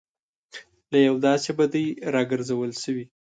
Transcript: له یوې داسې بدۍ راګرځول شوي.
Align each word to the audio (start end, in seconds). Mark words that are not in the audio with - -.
له 0.91 0.97
یوې 1.05 1.19
داسې 1.27 1.49
بدۍ 1.57 1.85
راګرځول 2.13 2.71
شوي. 2.83 3.05